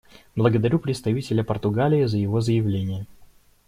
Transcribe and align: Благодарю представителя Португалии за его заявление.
Благодарю 0.35 0.79
представителя 0.79 1.43
Португалии 1.43 2.05
за 2.05 2.17
его 2.17 2.41
заявление. 2.41 3.05